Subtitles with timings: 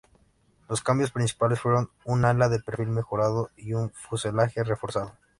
[0.67, 5.13] Los cambios principales fueron un ala de perfil mejorado y un fuselaje reforzado.